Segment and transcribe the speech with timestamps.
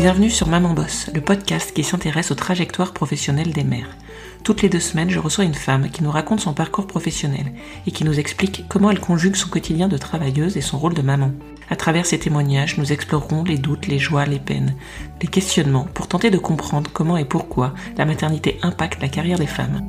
[0.00, 3.98] Bienvenue sur Maman Boss, le podcast qui s'intéresse aux trajectoires professionnelles des mères.
[4.44, 7.52] Toutes les deux semaines, je reçois une femme qui nous raconte son parcours professionnel
[7.86, 11.02] et qui nous explique comment elle conjugue son quotidien de travailleuse et son rôle de
[11.02, 11.32] maman.
[11.68, 14.74] À travers ces témoignages, nous explorerons les doutes, les joies, les peines,
[15.20, 19.46] les questionnements pour tenter de comprendre comment et pourquoi la maternité impacte la carrière des
[19.46, 19.82] femmes.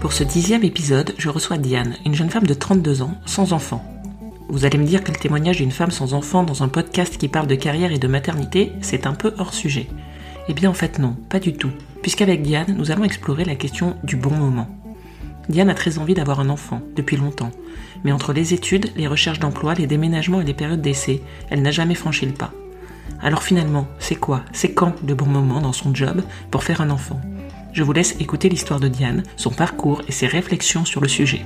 [0.00, 3.95] Pour ce dixième épisode, je reçois Diane, une jeune femme de 32 ans, sans enfant.
[4.48, 7.26] Vous allez me dire que le témoignage d'une femme sans enfant dans un podcast qui
[7.26, 9.88] parle de carrière et de maternité, c'est un peu hors sujet.
[10.48, 11.72] Eh bien en fait non, pas du tout.
[12.00, 14.68] Puisqu'avec Diane, nous allons explorer la question du bon moment.
[15.48, 17.50] Diane a très envie d'avoir un enfant, depuis longtemps.
[18.04, 21.72] Mais entre les études, les recherches d'emploi, les déménagements et les périodes d'essai, elle n'a
[21.72, 22.52] jamais franchi le pas.
[23.20, 26.90] Alors finalement, c'est quoi, c'est quand le bon moment dans son job pour faire un
[26.90, 27.20] enfant?
[27.72, 31.42] Je vous laisse écouter l'histoire de Diane, son parcours et ses réflexions sur le sujet.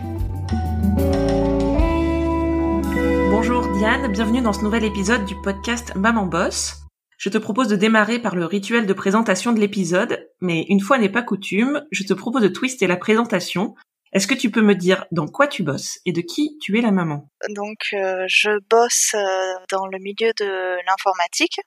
[3.81, 6.83] Diane, bienvenue dans ce nouvel épisode du podcast Maman Boss.
[7.17, 10.99] Je te propose de démarrer par le rituel de présentation de l'épisode, mais une fois
[10.99, 13.75] n'est pas coutume, je te propose de twister la présentation.
[14.13, 16.83] Est-ce que tu peux me dire dans quoi tu bosses et de qui tu es
[16.83, 17.31] la maman?
[17.57, 21.59] Donc euh, je bosse euh, dans le milieu de l'informatique.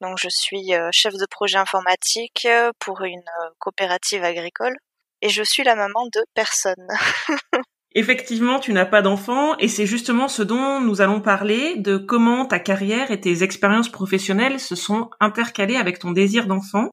[0.00, 2.48] Donc je suis euh, chef de projet informatique
[2.80, 3.22] pour une
[3.60, 4.74] coopérative agricole
[5.22, 6.88] et je suis la maman de personne.
[7.98, 12.44] Effectivement, tu n'as pas d'enfant et c'est justement ce dont nous allons parler, de comment
[12.44, 16.90] ta carrière et tes expériences professionnelles se sont intercalées avec ton désir d'enfant.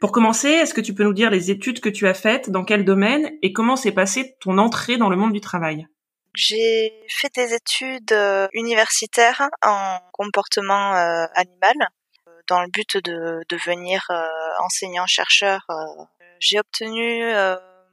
[0.00, 2.64] Pour commencer, est-ce que tu peux nous dire les études que tu as faites, dans
[2.64, 5.88] quel domaine et comment s'est passée ton entrée dans le monde du travail?
[6.36, 11.74] J'ai fait des études euh, universitaires en comportement euh, animal
[12.28, 14.06] euh, dans le but de devenir
[14.60, 15.66] enseignant-chercheur.
[16.38, 17.24] J'ai obtenu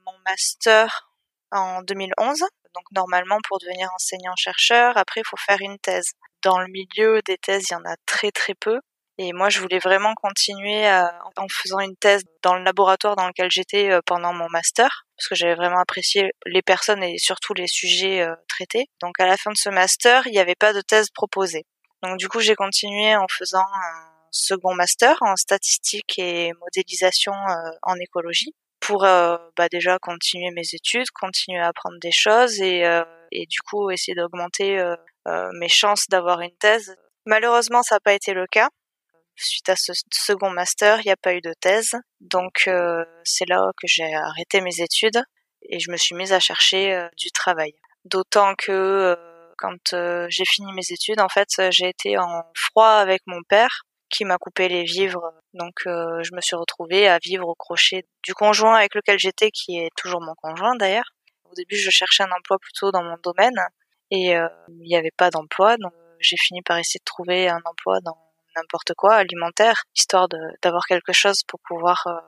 [0.06, 1.11] mon master
[1.52, 2.40] en 2011.
[2.76, 6.12] Donc normalement, pour devenir enseignant-chercheur, après, il faut faire une thèse.
[6.44, 8.80] Dans le milieu des thèses, il y en a très très peu.
[9.18, 13.52] Et moi, je voulais vraiment continuer en faisant une thèse dans le laboratoire dans lequel
[13.52, 17.68] j'étais euh, pendant mon master, parce que j'avais vraiment apprécié les personnes et surtout les
[17.68, 18.88] sujets euh, traités.
[19.00, 21.66] Donc à la fin de ce master, il n'y avait pas de thèse proposée.
[22.02, 27.72] Donc du coup, j'ai continué en faisant un second master en statistique et modélisation euh,
[27.84, 32.84] en écologie pour euh, bah déjà continuer mes études, continuer à apprendre des choses et,
[32.86, 36.96] euh, et du coup essayer d'augmenter euh, mes chances d'avoir une thèse.
[37.26, 38.70] Malheureusement, ça n'a pas été le cas.
[39.38, 42.70] Suite à ce second master, il n'y a pas eu de thèse, donc
[43.24, 45.24] c'est là que j'ai arrêté mes études
[45.64, 47.74] et je me suis mise à chercher du travail.
[48.04, 49.18] D'autant que
[49.58, 49.96] quand
[50.28, 54.38] j'ai fini mes études, en fait, j'ai été en froid avec mon père qui m'a
[54.38, 55.34] coupé les vivres.
[55.54, 59.50] Donc euh, je me suis retrouvée à vivre au crochet du conjoint avec lequel j'étais,
[59.50, 61.12] qui est toujours mon conjoint d'ailleurs.
[61.50, 63.60] Au début, je cherchais un emploi plutôt dans mon domaine
[64.12, 67.62] et euh, il n'y avait pas d'emploi, donc j'ai fini par essayer de trouver un
[67.66, 68.18] emploi dans
[68.56, 70.28] n'importe quoi, alimentaire, histoire
[70.62, 72.20] d'avoir quelque chose pour pouvoir euh,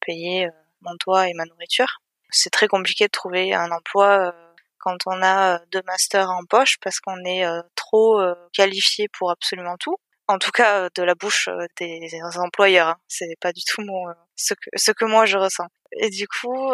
[0.00, 0.48] payer
[0.80, 2.00] mon toit et ma nourriture.
[2.30, 4.34] C'est très compliqué de trouver un emploi
[4.78, 8.20] quand on a deux masters en poche parce qu'on est trop
[8.52, 9.96] qualifié pour absolument tout
[10.28, 12.88] en tout cas euh, de la bouche euh, des, employeurs.
[12.88, 12.96] Hein.
[13.08, 15.66] C'est pas du tout mon euh, ce que ce que moi je ressens.
[15.98, 16.72] Et du coup,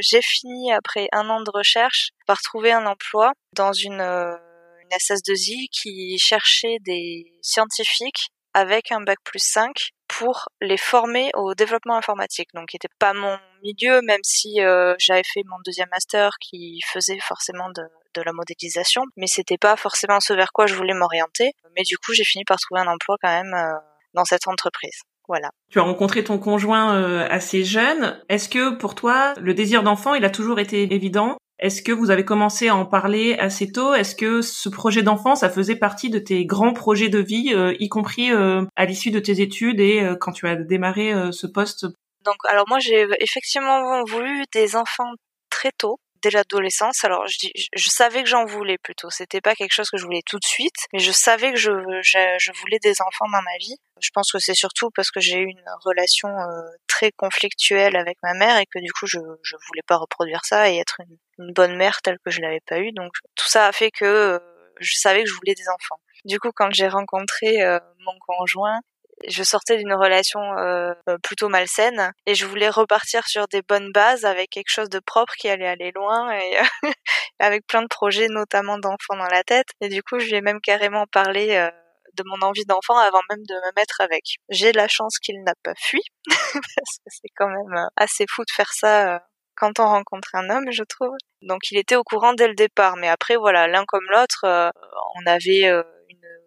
[0.00, 5.68] j'ai fini après un an de recherche par trouver un emploi dans une une SS2I
[5.70, 12.48] qui cherchait des scientifiques avec un bac plus 5 pour les former au développement informatique.
[12.54, 14.58] Donc, qui n'était pas mon milieu, même si
[14.98, 17.82] j'avais fait mon deuxième master qui faisait forcément de,
[18.14, 21.52] de la modélisation, mais c'était pas forcément ce vers quoi je voulais m'orienter.
[21.76, 23.78] Mais du coup, j'ai fini par trouver un emploi quand même euh,
[24.14, 25.02] dans cette entreprise.
[25.28, 25.50] Voilà.
[25.70, 28.20] Tu as rencontré ton conjoint euh, assez jeune.
[28.28, 31.38] Est-ce que pour toi, le désir d'enfant, il a toujours été évident?
[31.62, 33.94] Est-ce que vous avez commencé à en parler assez tôt?
[33.94, 37.74] Est-ce que ce projet d'enfant, ça faisait partie de tes grands projets de vie, euh,
[37.78, 41.86] y compris à l'issue de tes études et quand tu as démarré ce poste?
[42.24, 45.12] Donc, alors moi, j'ai effectivement voulu des enfants
[45.50, 47.04] très tôt dès l'adolescence.
[47.04, 49.10] Alors je, je, savais que j'en voulais plutôt.
[49.10, 51.70] C'était pas quelque chose que je voulais tout de suite, mais je savais que je,
[52.02, 53.76] je, voulais des enfants dans ma vie.
[54.00, 58.18] Je pense que c'est surtout parce que j'ai eu une relation euh, très conflictuelle avec
[58.22, 61.18] ma mère et que du coup je je voulais pas reproduire ça et être une,
[61.44, 62.92] une bonne mère telle que je l'avais pas eu.
[62.92, 64.38] Donc tout ça a fait que euh,
[64.80, 66.00] je savais que je voulais des enfants.
[66.24, 68.80] Du coup, quand j'ai rencontré euh, mon conjoint,
[69.28, 73.92] je sortais d'une relation euh, euh, plutôt malsaine et je voulais repartir sur des bonnes
[73.92, 76.58] bases avec quelque chose de propre qui allait aller loin et
[77.38, 80.40] avec plein de projets notamment d'enfants dans la tête et du coup je lui ai
[80.40, 81.70] même carrément parlé euh,
[82.14, 84.22] de mon envie d'enfant avant même de me mettre avec.
[84.50, 88.52] J'ai la chance qu'il n'a pas fui parce que c'est quand même assez fou de
[88.54, 89.22] faire ça
[89.54, 91.14] quand on rencontre un homme, je trouve.
[91.42, 95.26] Donc il était au courant dès le départ, mais après voilà, l'un comme l'autre, on
[95.26, 95.70] avait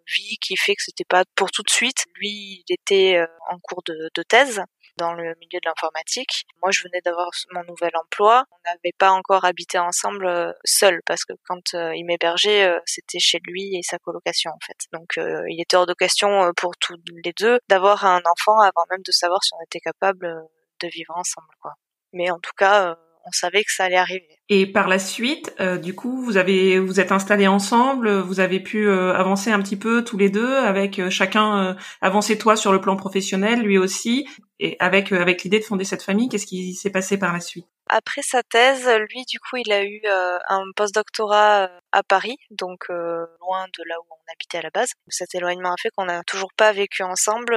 [0.08, 2.06] vie qui fait que c'était pas pour tout de suite.
[2.16, 4.62] Lui, il était euh, en cours de, de thèse
[4.98, 6.46] dans le milieu de l'informatique.
[6.62, 8.46] Moi, je venais d'avoir mon nouvel emploi.
[8.52, 13.20] On n'avait pas encore habité ensemble euh, seul parce que quand euh, il m'hébergeait, c'était
[13.20, 14.78] chez lui et sa colocation en fait.
[14.94, 19.02] Donc, il était hors de question pour tous les deux d'avoir un enfant avant même
[19.06, 20.48] de savoir si on était capable
[20.82, 21.48] de vivre ensemble.
[21.62, 21.74] Quoi.
[22.14, 24.40] Mais en tout cas, on savait que ça allait arriver.
[24.50, 28.60] Et par la suite, euh, du coup, vous avez vous êtes installés ensemble, vous avez
[28.60, 32.72] pu euh, avancer un petit peu tous les deux, avec euh, chacun avancer toi sur
[32.72, 34.28] le plan professionnel, lui aussi,
[34.60, 36.30] et avec avec l'idée de fonder cette famille.
[36.30, 37.66] Qu'est-ce qui s'est passé par la suite?
[37.90, 43.66] Après sa thèse, lui, du coup, il a eu un postdoctorat à Paris, donc loin
[43.78, 44.90] de là où on habitait à la base.
[45.08, 47.56] Cet éloignement a fait qu'on n'a toujours pas vécu ensemble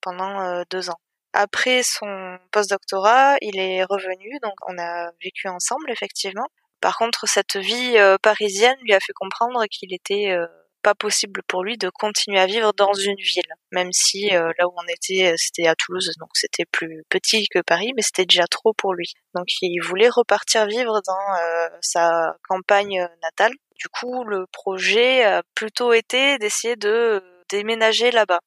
[0.00, 0.98] pendant deux ans.
[1.36, 6.46] Après son postdoctorat, il est revenu, donc on a vécu ensemble effectivement.
[6.80, 10.46] Par contre, cette vie euh, parisienne lui a fait comprendre qu'il était euh,
[10.82, 14.68] pas possible pour lui de continuer à vivre dans une ville, même si euh, là
[14.68, 18.46] où on était, c'était à Toulouse, donc c'était plus petit que Paris, mais c'était déjà
[18.46, 19.12] trop pour lui.
[19.34, 23.54] Donc il voulait repartir vivre dans sa campagne natale.
[23.74, 28.40] Du coup, le projet a plutôt été d'essayer de déménager là-bas.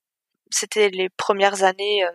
[0.51, 2.05] C'était les premières années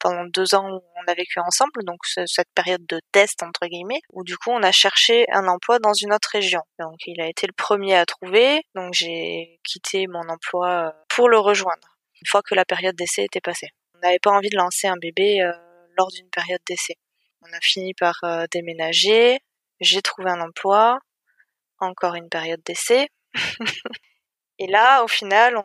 [0.00, 4.00] pendant deux ans où on a vécu ensemble, donc cette période de test entre guillemets,
[4.10, 6.62] où du coup on a cherché un emploi dans une autre région.
[6.78, 11.28] Donc il a été le premier à trouver, donc j'ai quitté mon emploi euh, pour
[11.28, 13.68] le rejoindre, une fois que la période d'essai était passée.
[13.94, 15.52] On n'avait pas envie de lancer un bébé euh,
[15.96, 16.96] lors d'une période d'essai.
[17.42, 19.38] On a fini par euh, déménager,
[19.80, 20.98] j'ai trouvé un emploi,
[21.78, 23.08] encore une période d'essai.
[24.58, 25.64] Et là, au final, on,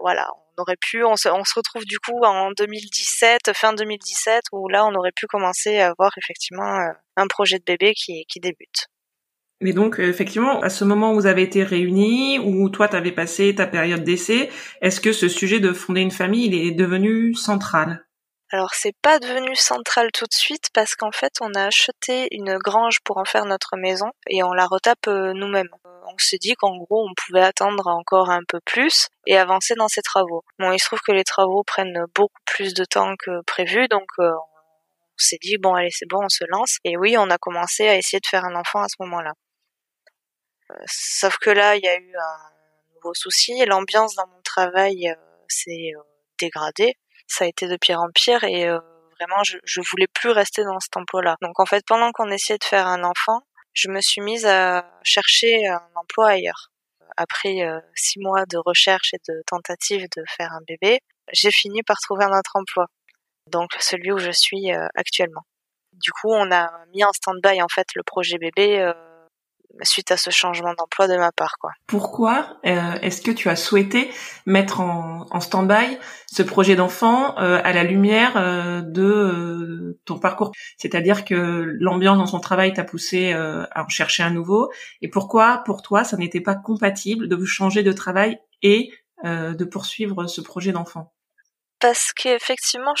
[0.00, 4.84] voilà, on aurait pu, on se, retrouve du coup en 2017, fin 2017, où là
[4.86, 8.88] on aurait pu commencer à avoir effectivement euh, un projet de bébé qui, débute.
[9.60, 12.96] Mais donc, euh, effectivement, à ce moment où vous avez été réunis, où toi, tu
[12.96, 14.50] avais passé ta période d'essai,
[14.82, 18.04] est-ce que ce sujet de fonder une famille, il est devenu central?
[18.50, 22.58] Alors c'est pas devenu central tout de suite parce qu'en fait on a acheté une
[22.58, 25.70] grange pour en faire notre maison et on la retape euh, nous-mêmes
[26.06, 29.88] on s'est dit qu'en gros, on pouvait attendre encore un peu plus et avancer dans
[29.88, 30.44] ces travaux.
[30.58, 34.08] Bon, il se trouve que les travaux prennent beaucoup plus de temps que prévu, donc
[34.18, 36.78] euh, on s'est dit bon, allez, c'est bon, on se lance.
[36.84, 39.32] Et oui, on a commencé à essayer de faire un enfant à ce moment-là.
[40.70, 43.64] Euh, sauf que là, il y a eu un nouveau souci.
[43.66, 45.14] L'ambiance dans mon travail euh,
[45.48, 45.92] s'est
[46.40, 46.94] dégradée.
[47.26, 48.68] Ça a été de pire en pire et
[49.18, 51.36] vraiment, je, je voulais plus rester dans cet emploi-là.
[51.42, 53.40] Donc en fait, pendant qu'on essayait de faire un enfant,
[53.74, 56.70] je me suis mise à chercher un emploi ailleurs.
[57.16, 61.00] Après euh, six mois de recherche et de tentative de faire un bébé,
[61.32, 62.86] j'ai fini par trouver un autre emploi,
[63.50, 65.42] donc celui où je suis euh, actuellement.
[65.92, 68.92] Du coup, on a mis en stand-by en fait le projet bébé euh,
[69.82, 71.56] suite à ce changement d'emploi de ma part.
[71.60, 71.72] Quoi.
[71.86, 74.10] Pourquoi euh, est-ce que tu as souhaité
[74.46, 80.52] mettre en, en stand-by ce projet d'enfant euh, à la lumière euh, de ton parcours?
[80.78, 81.34] C'est-à-dire que
[81.80, 84.70] l'ambiance dans son travail t'a poussé à en chercher un nouveau.
[85.02, 88.90] Et pourquoi, pour toi, ça n'était pas compatible de changer de travail et
[89.24, 91.12] de poursuivre ce projet d'enfant?
[91.80, 92.94] Parce qu'effectivement,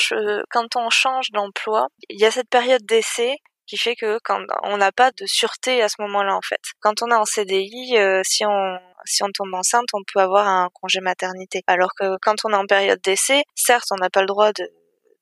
[0.50, 4.76] quand on change d'emploi, il y a cette période d'essai qui fait que quand on
[4.76, 6.60] n'a pas de sûreté à ce moment-là en fait.
[6.80, 10.48] Quand on est en CDI, euh, si on si on tombe enceinte, on peut avoir
[10.48, 11.62] un congé maternité.
[11.66, 14.68] Alors que quand on est en période d'essai, certes, on n'a pas le droit de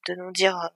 [0.09, 0.69] de nous dire euh,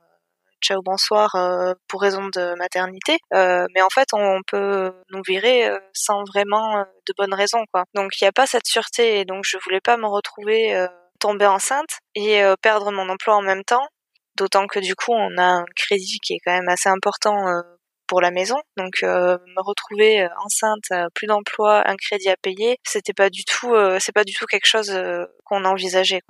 [0.62, 6.25] ciao bonsoir euh, pour raison de maternité, mais en fait on, peut nous virer sans
[6.25, 7.85] vraiment de bonnes raisons quoi.
[7.94, 10.87] Donc il n'y a pas cette sûreté et donc je voulais pas me retrouver
[11.20, 13.87] tomber enceinte et perdre mon emploi en même temps
[14.36, 17.62] D'autant que du coup, on a un crédit qui est quand même assez important euh,
[18.06, 18.56] pour la maison.
[18.76, 23.44] Donc euh, me retrouver euh, enceinte, plus d'emploi, un crédit à payer, c'était pas du
[23.44, 24.92] tout, c'est pas du tout quelque chose
[25.44, 26.22] qu'on a envisagé.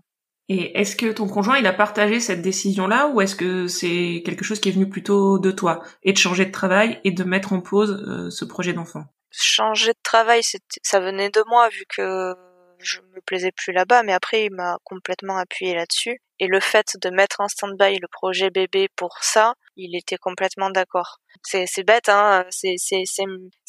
[0.49, 4.45] Et est-ce que ton conjoint il a partagé cette décision-là ou est-ce que c'est quelque
[4.45, 7.53] chose qui est venu plutôt de toi et de changer de travail et de mettre
[7.53, 9.05] en pause ce projet d'enfant?
[9.33, 10.43] Changer de travail,
[10.83, 12.33] ça venait de moi vu que
[12.79, 16.21] je me plaisais plus là-bas, mais après il m'a complètement appuyé là-dessus.
[16.39, 20.71] Et le fait de mettre en stand-by le projet bébé pour ça, il était complètement
[20.71, 21.19] d'accord.
[21.43, 22.45] C'est, bête, hein.
[22.51, 23.23] C'est,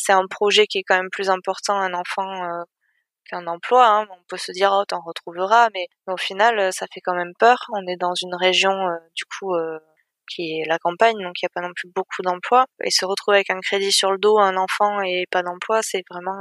[0.09, 2.63] un projet qui est quand même plus important, un enfant, euh,
[3.29, 3.87] qu'un emploi.
[3.87, 4.07] Hein.
[4.11, 7.57] On peut se dire, oh, t'en retrouveras, mais, au final, ça fait quand même peur.
[7.73, 9.79] On est dans une région, euh, du coup, euh,
[10.29, 12.65] qui est la campagne, donc il n'y a pas non plus beaucoup d'emplois.
[12.83, 16.03] Et se retrouver avec un crédit sur le dos, un enfant et pas d'emploi, c'est
[16.09, 16.37] vraiment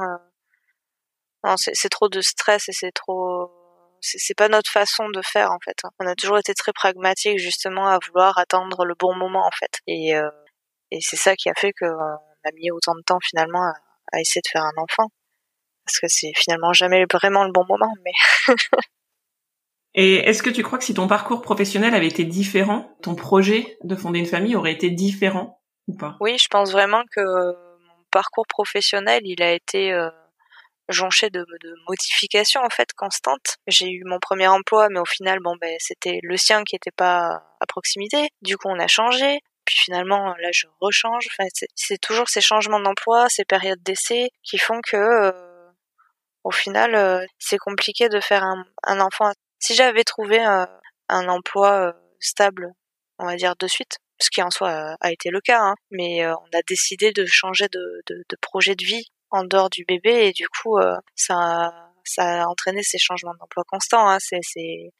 [1.56, 3.50] c'est trop de stress et c'est trop
[4.00, 5.76] c'est pas notre façon de faire en fait.
[5.98, 9.80] On a toujours été très pragmatique justement à vouloir attendre le bon moment en fait.
[9.86, 10.30] Et, euh,
[10.90, 14.40] et c'est ça qui a fait qu'on a mis autant de temps finalement à, essayer
[14.40, 15.10] de faire un enfant.
[15.84, 18.54] Parce que c'est finalement jamais vraiment le bon moment, mais
[19.98, 23.78] Et est-ce que tu crois que si ton parcours professionnel avait été différent, ton projet
[23.82, 26.18] de fonder une famille aurait été différent ou pas?
[26.20, 30.10] Oui, je pense vraiment que mon parcours professionnel, il a été euh,
[30.88, 33.56] jonché de, de, modifications en fait constantes.
[33.66, 36.90] J'ai eu mon premier emploi, mais au final, bon ben c'était le sien qui était
[36.90, 38.28] pas à proximité.
[38.42, 39.40] Du coup, on a changé.
[39.66, 41.26] Puis finalement, là, je rechange.
[41.32, 45.32] Enfin, c'est toujours ces changements d'emploi, ces périodes d'essai qui font que, euh,
[46.44, 49.32] au final, euh, c'est compliqué de faire un, un enfant.
[49.58, 50.68] Si j'avais trouvé un,
[51.08, 52.72] un emploi euh, stable,
[53.18, 56.26] on va dire de suite, ce qui en soi a été le cas, hein, mais
[56.26, 60.28] on a décidé de changer de, de, de, projet de vie en dehors du bébé
[60.28, 60.78] et du coup,
[61.14, 61.72] ça
[62.08, 64.08] ça a entraîné ces changements d'emploi constants.
[64.08, 64.18] Hein.
[64.20, 64.40] C'est,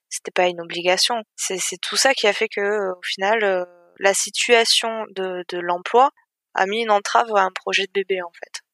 [0.09, 1.23] c'était pas une obligation.
[1.37, 3.67] C'est, tout ça qui a fait que, au final,
[3.99, 6.11] la situation de, de l'emploi
[6.55, 8.66] a mis une entrave à un projet de bébé en fait.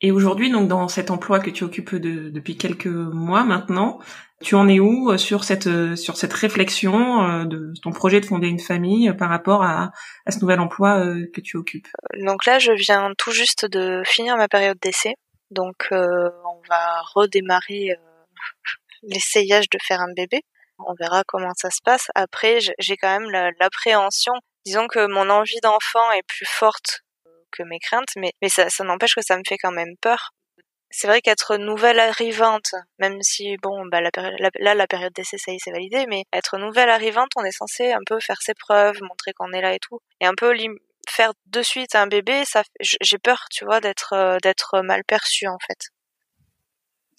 [0.00, 3.98] Et aujourd'hui, donc dans cet emploi que tu occupes de, depuis quelques mois maintenant,
[4.42, 8.20] tu en es où euh, sur cette euh, sur cette réflexion euh, de ton projet
[8.20, 9.92] de fonder une famille par rapport à,
[10.26, 11.88] à ce nouvel emploi que tu occupes?
[12.22, 15.14] Donc là, je viens tout juste de finir ma période d'essai,
[15.50, 18.34] donc euh, on va redémarrer euh,
[19.02, 20.42] l'essayage de faire un bébé.
[20.78, 22.08] On verra comment ça se passe.
[22.14, 24.34] Après, j'ai quand même l'appréhension
[24.66, 27.02] disons que mon envie d'enfant est plus forte
[27.50, 30.30] que mes craintes, mais, mais ça, ça n'empêche que ça me fait quand même peur.
[30.90, 34.10] C'est vrai qu'être nouvelle arrivante, même si bon, bah la,
[34.60, 37.50] là la période d'essai ça y est c'est validé, mais être nouvelle arrivante, on est
[37.50, 40.54] censé un peu faire ses preuves, montrer qu'on est là et tout, et un peu
[41.08, 45.58] faire de suite un bébé, ça, j'ai peur, tu vois, d'être euh, mal perçue en
[45.66, 45.90] fait.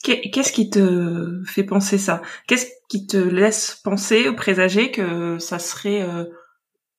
[0.03, 2.21] Qu'est-ce qui te fait penser ça?
[2.47, 6.23] Qu'est-ce qui te laisse penser ou présager que ça serait euh,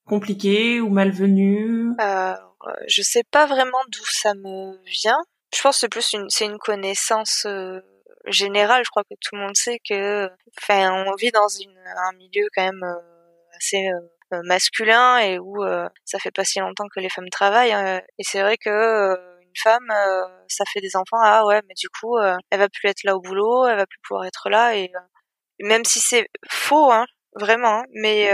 [0.09, 1.91] compliqué ou malvenu?
[2.01, 2.33] Euh,
[2.87, 5.21] Je sais pas vraiment d'où ça me vient.
[5.55, 7.79] Je pense que c'est plus une, c'est une connaissance euh,
[8.27, 8.83] générale.
[8.85, 10.29] Je crois que tout le monde sait que,
[10.61, 12.99] enfin, on vit dans une, un milieu quand même euh,
[13.57, 15.55] assez euh, masculin et où
[16.05, 17.73] ça fait pas si longtemps que les femmes travaillent.
[17.73, 18.01] Hein.
[18.19, 19.91] et c'est vrai que une femme,
[20.47, 21.17] ça fait des enfants.
[21.19, 23.97] Ah ouais, mais du coup, elle va plus être là au boulot, elle va plus
[24.07, 24.75] pouvoir être là.
[24.77, 24.91] Et
[25.59, 28.29] même si c'est faux, hein, vraiment, hein, mais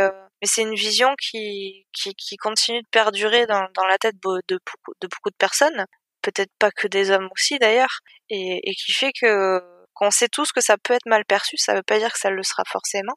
[0.46, 4.60] mais c'est une vision qui, qui, continue de perdurer dans, dans la tête de, de,
[5.02, 5.88] beaucoup de personnes,
[6.22, 9.60] peut-être pas que des hommes aussi d'ailleurs, et, qui fait que
[9.96, 12.30] qu'on sait tous que ça peut être mal perçu, ça veut pas dire que ça
[12.30, 13.16] le sera forcément,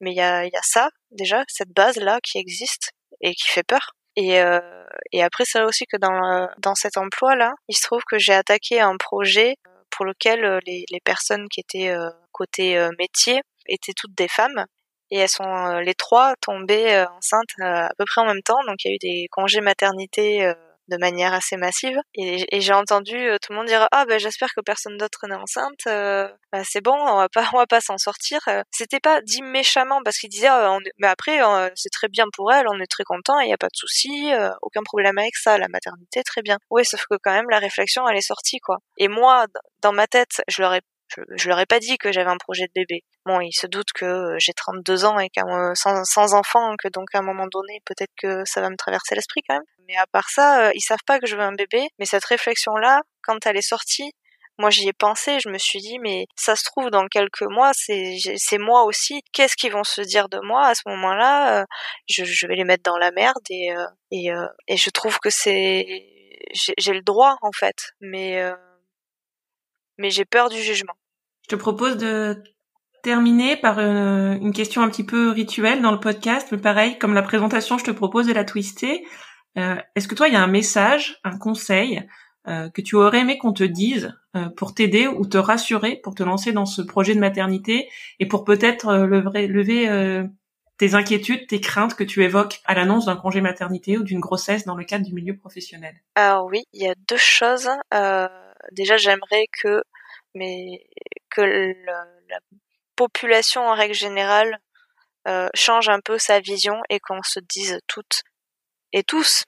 [0.00, 3.48] mais il y a, y a ça déjà, cette base là qui existe et qui
[3.48, 3.92] fait peur.
[4.16, 4.60] Et, euh,
[5.20, 8.80] après c'est aussi que dans, dans cet emploi là, il se trouve que j'ai attaqué
[8.80, 9.56] un projet
[9.90, 14.64] pour lequel les, les personnes qui étaient euh, côté euh, métier étaient toutes des femmes
[15.10, 18.42] et elles sont euh, les trois tombées euh, enceintes euh, à peu près en même
[18.42, 18.62] temps.
[18.66, 20.52] Donc il y a eu des congés maternité
[20.88, 21.96] de manière assez massive.
[22.14, 25.84] Et, j'ai entendu tout le monde dire ah ben j'espère que personne d'autre n'est enceinte
[25.84, 28.40] bah, c'est bon on va pas on va pas s'en sortir.
[28.70, 31.40] C'était pas dit méchamment parce qu'ils disaient ah, mais après
[31.74, 34.32] c'est très bien pour elle on est très content il y a pas de souci
[34.62, 36.58] aucun problème avec ça la maternité très bien.
[36.70, 38.78] Ouais sauf que quand même la réflexion elle est sortie quoi.
[38.96, 39.46] Et moi
[39.82, 42.36] dans ma tête je leur ai je, je leur ai pas dit que j'avais un
[42.36, 43.02] projet de bébé.
[43.26, 46.88] Bon, ils se doutent que euh, j'ai 32 ans et euh, sans, sans enfant, que
[46.88, 49.64] donc à un moment donné, peut-être que ça va me traverser l'esprit quand même.
[49.88, 51.88] Mais à part ça, euh, ils savent pas que je veux un bébé.
[51.98, 54.12] Mais cette réflexion-là, quand elle est sortie,
[54.58, 57.72] moi j'y ai pensé, je me suis dit mais ça se trouve dans quelques mois
[57.74, 59.22] c'est moi aussi.
[59.32, 61.64] Qu'est-ce qu'ils vont se dire de moi à ce moment-là
[62.08, 63.70] je, je, vais les mettre dans la merde et
[64.10, 64.28] et,
[64.68, 65.86] et je trouve que c'est
[66.54, 68.52] j'ai le droit en fait, mais
[69.96, 70.96] mais j'ai peur du jugement.
[71.50, 72.44] Je te propose de
[73.02, 77.12] terminer par euh, une, question un petit peu rituelle dans le podcast, mais pareil, comme
[77.12, 79.04] la présentation, je te propose de la twister.
[79.58, 82.06] Euh, est-ce que toi, il y a un message, un conseil
[82.46, 84.16] euh, que tu aurais aimé qu'on te dise
[84.56, 87.88] pour t'aider ou te rassurer pour te lancer dans ce projet de maternité
[88.20, 90.22] et pour peut-être lever, lever
[90.78, 94.64] tes inquiétudes, tes craintes que tu évoques à l'annonce d'un congé maternité ou d'une grossesse
[94.66, 95.96] dans le cadre du milieu professionnel?
[96.14, 97.68] Alors oui, il y a deux choses.
[98.70, 99.82] déjà, j'aimerais que
[100.34, 100.86] mais
[101.30, 102.38] que la
[102.96, 104.58] population en règle générale
[105.28, 108.22] euh, change un peu sa vision et qu'on se dise toutes
[108.92, 109.44] et tous,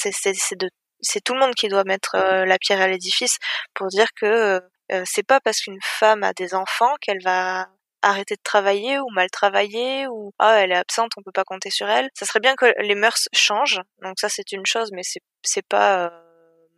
[0.00, 3.38] c'est tout le monde qui doit mettre euh, la pierre à l'édifice
[3.74, 4.60] pour dire que
[4.92, 7.68] euh, c'est pas parce qu'une femme a des enfants qu'elle va
[8.02, 11.70] arrêter de travailler ou mal travailler ou ah elle est absente on peut pas compter
[11.70, 12.08] sur elle.
[12.14, 13.80] Ça serait bien que les mœurs changent.
[14.02, 16.12] Donc ça c'est une chose mais c'est c'est pas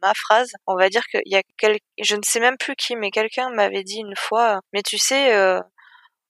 [0.02, 1.78] ma phrase, on va dire qu'il y a quel...
[2.00, 5.35] je ne sais même plus qui, mais quelqu'un m'avait dit une fois, mais tu sais,
[5.35, 5.61] euh,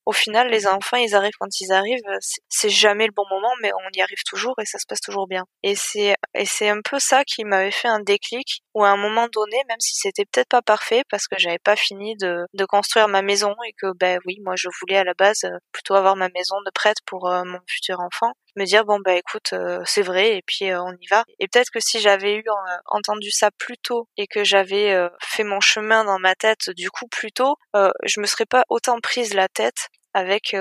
[0.05, 2.01] au final, les enfants, ils arrivent quand ils arrivent.
[2.49, 5.27] C'est jamais le bon moment, mais on y arrive toujours et ça se passe toujours
[5.27, 5.45] bien.
[5.63, 8.97] Et c'est et c'est un peu ça qui m'avait fait un déclic où à un
[8.97, 12.65] moment donné, même si c'était peut-être pas parfait parce que j'avais pas fini de, de
[12.65, 15.95] construire ma maison et que ben oui, moi je voulais à la base euh, plutôt
[15.95, 19.53] avoir ma maison de prête pour euh, mon futur enfant, me dire bon bah écoute
[19.53, 21.23] euh, c'est vrai et puis on y va.
[21.39, 22.43] Et peut-être que si j'avais eu
[22.85, 27.07] entendu ça plus tôt et que j'avais fait mon chemin dans ma tête du coup
[27.07, 30.55] plus tôt, je me serais pas autant prise la tête avec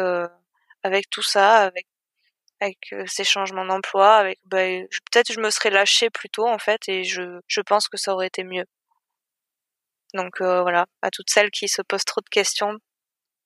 [0.83, 1.87] avec tout ça, avec
[2.61, 4.59] avec euh, ces changements d'emploi, avec bah,
[5.11, 8.12] peut-être je me serais lâchée plus tôt en fait et je, je pense que ça
[8.12, 8.67] aurait été mieux.
[10.14, 12.76] Donc euh, voilà, à toutes celles qui se posent trop de questions,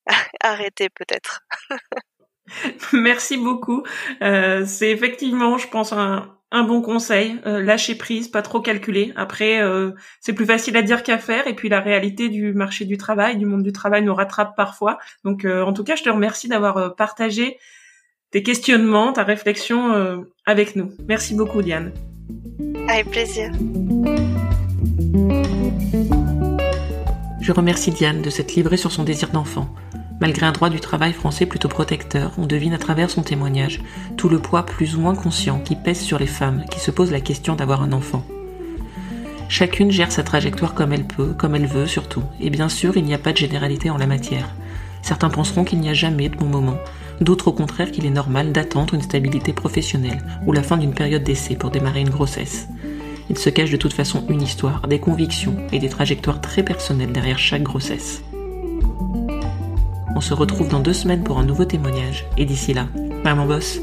[0.43, 1.43] arrêtez peut-être.
[2.93, 3.83] Merci beaucoup.
[4.23, 7.41] Euh, c'est effectivement, je pense, un, un bon conseil.
[7.47, 9.13] Euh, lâcher prise, pas trop calculer.
[9.17, 11.47] Après, euh, c'est plus facile à dire qu'à faire.
[11.47, 14.99] Et puis la réalité du marché du travail, du monde du travail, nous rattrape parfois.
[15.25, 17.59] Donc, en tout cas, je te remercie d'avoir partagé
[18.35, 20.91] tes questionnements, ta réflexion euh, avec nous.
[21.07, 21.93] Merci beaucoup, Diane.
[22.89, 23.53] Avec plaisir.
[27.41, 29.73] Je remercie Diane de s'être livrée sur son désir d'enfant.
[30.21, 33.81] Malgré un droit du travail français plutôt protecteur, on devine à travers son témoignage
[34.17, 37.13] tout le poids plus ou moins conscient qui pèse sur les femmes qui se posent
[37.13, 38.25] la question d'avoir un enfant.
[39.49, 43.05] Chacune gère sa trajectoire comme elle peut, comme elle veut surtout, et bien sûr il
[43.05, 44.57] n'y a pas de généralité en la matière.
[45.03, 46.79] Certains penseront qu'il n'y a jamais de bon moment,
[47.21, 51.23] D'autres au contraire qu'il est normal d'attendre une stabilité professionnelle ou la fin d'une période
[51.23, 52.69] d'essai pour démarrer une grossesse.
[53.31, 57.13] Il se cache de toute façon une histoire, des convictions et des trajectoires très personnelles
[57.13, 58.23] derrière chaque grossesse.
[60.17, 62.87] On se retrouve dans deux semaines pour un nouveau témoignage, et d'ici là,
[63.25, 63.81] maman boss